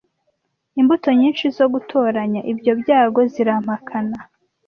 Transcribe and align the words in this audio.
imbuto 0.79 1.09
nyinshi 1.19 1.45
zo 1.57 1.65
gutoranya 1.73 2.41
ibyo 2.51 2.71
byago 2.81 3.19
zirampakana 3.33 4.17